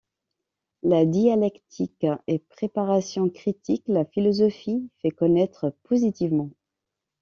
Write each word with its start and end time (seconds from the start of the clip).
La 0.81 1.05
dialectique 1.05 2.07
est 2.25 2.43
préparation 2.49 3.29
critique, 3.29 3.83
la 3.85 4.03
philosophie 4.03 4.89
fait 4.99 5.11
connaître 5.11 5.75
positivement. 5.83 6.49